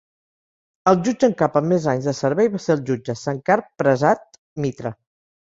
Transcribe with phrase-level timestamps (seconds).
[0.91, 4.27] El jutge en cap amb més anys de servei va ser el jutge Sankar Prasad
[4.67, 4.97] Mitra.